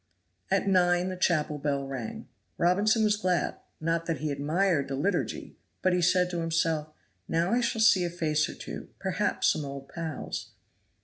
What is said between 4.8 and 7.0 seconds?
the Liturgy, but he said to himself,